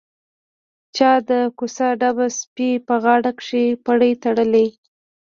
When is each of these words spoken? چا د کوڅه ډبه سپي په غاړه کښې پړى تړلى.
چا 0.95 1.11
د 1.29 1.31
کوڅه 1.57 1.87
ډبه 1.99 2.27
سپي 2.39 2.69
په 2.87 2.93
غاړه 3.03 3.31
کښې 3.39 3.65
پړى 3.85 4.11
تړلى. 4.23 4.67